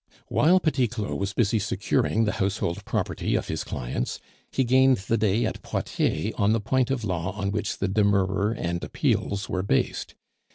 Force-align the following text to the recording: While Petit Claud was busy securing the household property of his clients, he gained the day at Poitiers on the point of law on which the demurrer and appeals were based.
While 0.29 0.59
Petit 0.59 0.87
Claud 0.87 1.19
was 1.19 1.31
busy 1.33 1.59
securing 1.59 2.23
the 2.25 2.31
household 2.41 2.85
property 2.85 3.35
of 3.35 3.49
his 3.49 3.63
clients, 3.63 4.19
he 4.51 4.63
gained 4.63 4.97
the 4.97 5.15
day 5.15 5.45
at 5.45 5.61
Poitiers 5.61 6.33
on 6.39 6.53
the 6.53 6.59
point 6.59 6.89
of 6.89 7.03
law 7.03 7.33
on 7.33 7.51
which 7.51 7.77
the 7.77 7.87
demurrer 7.87 8.51
and 8.51 8.83
appeals 8.83 9.47
were 9.47 9.61
based. 9.61 10.15